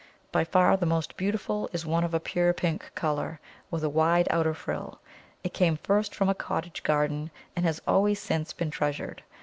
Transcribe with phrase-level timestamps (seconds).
[0.31, 4.25] By far the most beautiful is one of a pure pink colour, with a wide
[4.31, 4.99] outer frill.
[5.43, 9.21] It came first from a cottage garden, and has always since been treasured.